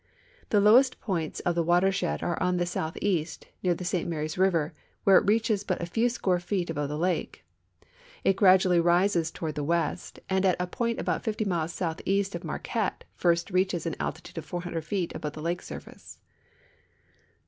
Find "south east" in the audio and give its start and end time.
2.65-3.45